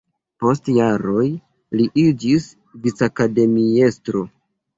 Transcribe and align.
Post 0.43 0.69
jaroj 0.77 1.25
li 1.81 1.85
iĝis 2.05 2.49
vicakademiestro. 2.87 4.27